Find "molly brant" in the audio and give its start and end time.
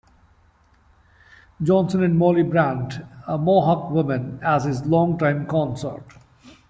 2.15-3.01